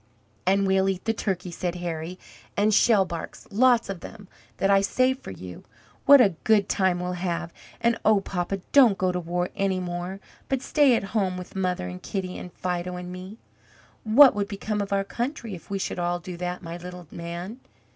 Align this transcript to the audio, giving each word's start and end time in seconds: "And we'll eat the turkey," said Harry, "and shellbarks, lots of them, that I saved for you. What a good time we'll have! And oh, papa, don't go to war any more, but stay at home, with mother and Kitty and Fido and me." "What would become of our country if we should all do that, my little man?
"And 0.47 0.65
we'll 0.65 0.89
eat 0.89 1.05
the 1.05 1.13
turkey," 1.13 1.51
said 1.51 1.75
Harry, 1.75 2.17
"and 2.57 2.73
shellbarks, 2.73 3.45
lots 3.51 3.87
of 3.87 3.99
them, 3.99 4.27
that 4.57 4.71
I 4.71 4.81
saved 4.81 5.21
for 5.21 5.29
you. 5.29 5.63
What 6.07 6.19
a 6.19 6.33
good 6.43 6.67
time 6.67 6.99
we'll 6.99 7.11
have! 7.11 7.53
And 7.79 7.99
oh, 8.03 8.19
papa, 8.19 8.61
don't 8.71 8.97
go 8.97 9.11
to 9.11 9.19
war 9.19 9.49
any 9.55 9.79
more, 9.79 10.19
but 10.49 10.63
stay 10.63 10.95
at 10.95 11.03
home, 11.13 11.37
with 11.37 11.55
mother 11.55 11.87
and 11.87 12.01
Kitty 12.01 12.35
and 12.39 12.51
Fido 12.51 12.95
and 12.95 13.11
me." 13.11 13.37
"What 14.03 14.33
would 14.33 14.47
become 14.47 14.81
of 14.81 14.91
our 14.91 15.03
country 15.03 15.53
if 15.53 15.69
we 15.69 15.77
should 15.77 15.99
all 15.99 16.17
do 16.17 16.35
that, 16.35 16.63
my 16.63 16.77
little 16.77 17.05
man? 17.11 17.59